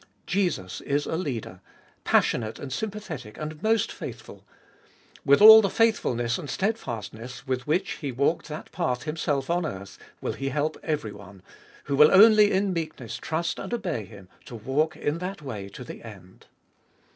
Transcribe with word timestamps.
Jesus 0.25 0.81
is 0.83 1.05
a 1.05 1.15
Leader, 1.15 1.59
com 1.59 1.59
Ebe 1.59 1.61
ibolfest 1.61 1.61
of 1.61 1.99
2W 2.01 2.05
passionate 2.21 2.59
and 2.59 2.73
sympathetic, 2.73 3.37
and 3.37 3.61
most 3.61 3.91
faithful: 3.91 4.43
with 5.23 5.43
all 5.43 5.61
the 5.61 5.69
faith 5.69 5.99
fulness 5.99 6.39
and 6.39 6.49
steadfastness 6.49 7.45
with 7.45 7.67
which 7.67 7.91
He 7.97 8.11
walked 8.11 8.47
that 8.47 8.71
path 8.71 9.03
Himself 9.03 9.51
on 9.51 9.63
earth, 9.63 9.99
will 10.21 10.33
He 10.33 10.49
help 10.49 10.75
everyone, 10.81 11.43
who 11.83 11.95
will 11.95 12.11
only 12.11 12.51
in 12.51 12.73
meekness 12.73 13.17
trust 13.17 13.59
and 13.59 13.71
obey 13.75 14.05
Him, 14.05 14.27
to 14.45 14.55
walk 14.55 14.97
in 14.97 15.19
that 15.19 15.43
way 15.43 15.69
to 15.69 15.83
the 15.83 16.01
end. 16.01 16.47